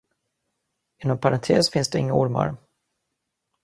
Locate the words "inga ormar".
1.99-2.57